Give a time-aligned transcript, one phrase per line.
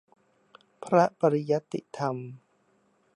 [0.83, 2.17] พระปริยัติธรรม